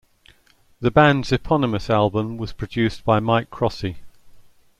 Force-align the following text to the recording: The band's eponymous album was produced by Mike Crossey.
The 0.79 0.89
band's 0.89 1.31
eponymous 1.31 1.87
album 1.87 2.37
was 2.37 2.53
produced 2.53 3.05
by 3.05 3.19
Mike 3.19 3.51
Crossey. 3.51 3.97